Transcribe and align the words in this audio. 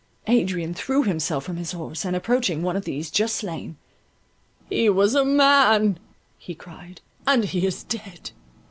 Adrian 0.25 0.73
threw 0.73 1.03
himself 1.03 1.43
from 1.43 1.57
his 1.57 1.73
horse, 1.73 2.03
and 2.05 2.15
approaching 2.15 2.63
one 2.63 2.75
of 2.75 2.85
those 2.85 3.11
just 3.11 3.35
slain: 3.35 3.77
"He 4.67 4.89
was 4.89 5.13
a 5.13 5.23
man," 5.23 5.99
he 6.39 6.55
cried, 6.55 7.01
"and 7.27 7.43
he 7.45 7.67
is 7.67 7.83
dead. 7.83 8.31